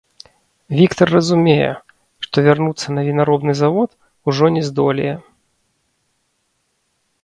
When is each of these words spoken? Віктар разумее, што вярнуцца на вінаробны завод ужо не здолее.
Віктар 0.77 1.07
разумее, 1.15 1.67
што 2.27 2.35
вярнуцца 2.49 2.87
на 2.97 3.01
вінаробны 3.11 3.53
завод 3.63 3.89
ужо 4.31 4.45
не 4.57 4.61
здолее. 4.71 5.17